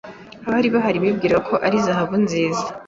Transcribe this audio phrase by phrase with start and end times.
[0.47, 2.65] Abari bahari bibwiraga ko ari zahabu nziza.